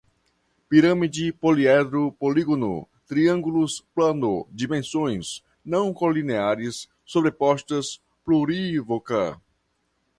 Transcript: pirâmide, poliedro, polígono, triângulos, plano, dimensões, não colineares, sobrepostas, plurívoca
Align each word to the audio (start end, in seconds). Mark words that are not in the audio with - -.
pirâmide, 0.67 1.31
poliedro, 1.31 2.11
polígono, 2.13 2.87
triângulos, 3.05 3.81
plano, 3.93 4.47
dimensões, 4.49 5.43
não 5.63 5.93
colineares, 5.93 6.89
sobrepostas, 7.05 8.01
plurívoca 8.25 9.39